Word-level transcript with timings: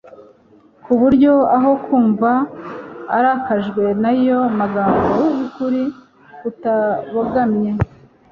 ku 0.83 0.91
buryo 1.01 1.33
aho 1.55 1.71
kumva 1.85 2.31
arakajwe 3.17 3.83
n’ayo 4.01 4.39
magambo 4.59 5.09
y’ukuri 5.37 5.83
kutabogamye 6.39 7.71